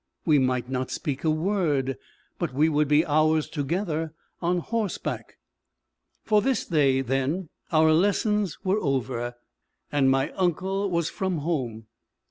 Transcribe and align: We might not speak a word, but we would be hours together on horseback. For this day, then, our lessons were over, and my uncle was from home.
We 0.25 0.39
might 0.39 0.67
not 0.67 0.89
speak 0.89 1.23
a 1.23 1.29
word, 1.29 1.95
but 2.39 2.55
we 2.55 2.69
would 2.69 2.87
be 2.87 3.05
hours 3.05 3.47
together 3.47 4.15
on 4.41 4.57
horseback. 4.57 5.37
For 6.23 6.41
this 6.41 6.65
day, 6.65 7.01
then, 7.01 7.49
our 7.71 7.93
lessons 7.93 8.57
were 8.63 8.79
over, 8.81 9.35
and 9.91 10.09
my 10.09 10.31
uncle 10.31 10.89
was 10.89 11.11
from 11.11 11.37
home. 11.37 11.85